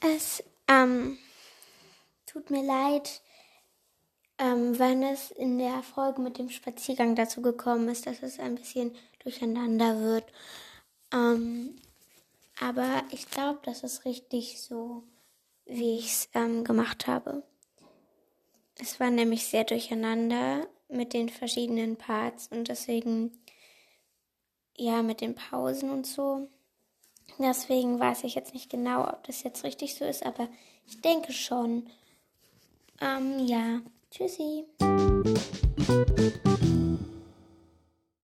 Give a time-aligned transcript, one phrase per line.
[0.00, 1.18] Es ähm,
[2.26, 3.20] tut mir leid,
[4.38, 8.54] ähm, wenn es in der Folge mit dem Spaziergang dazu gekommen ist, dass es ein
[8.54, 10.24] bisschen durcheinander wird.
[11.12, 11.76] Ähm,
[12.60, 15.02] aber ich glaube, das ist richtig so,
[15.66, 17.42] wie ich es ähm, gemacht habe.
[18.80, 23.32] Es war nämlich sehr durcheinander mit den verschiedenen Parts und deswegen,
[24.78, 26.48] ja, mit den Pausen und so.
[27.38, 30.48] Deswegen weiß ich jetzt nicht genau, ob das jetzt richtig so ist, aber
[30.86, 31.88] ich denke schon.
[33.00, 33.80] Ähm, ja.
[34.10, 34.64] Tschüssi.